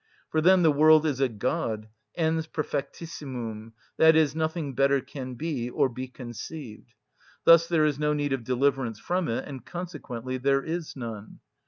[0.31, 5.89] For then the world is a God, ens perfectissimum, i.e., nothing better can be or
[5.89, 6.95] be conceived.
[7.43, 11.39] Thus there is no need of deliverance from it; and consequently there is none.